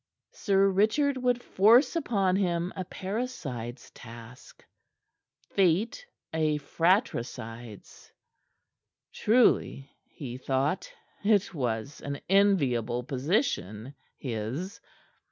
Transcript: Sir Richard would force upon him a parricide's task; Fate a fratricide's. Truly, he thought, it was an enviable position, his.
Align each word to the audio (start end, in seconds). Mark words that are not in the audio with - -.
Sir 0.31 0.67
Richard 0.67 1.17
would 1.17 1.43
force 1.43 1.95
upon 1.95 2.35
him 2.35 2.73
a 2.75 2.83
parricide's 2.83 3.91
task; 3.91 4.65
Fate 5.51 6.07
a 6.33 6.57
fratricide's. 6.57 8.11
Truly, 9.13 9.91
he 10.09 10.39
thought, 10.39 10.91
it 11.23 11.53
was 11.53 12.01
an 12.01 12.19
enviable 12.27 13.03
position, 13.03 13.93
his. 14.17 14.81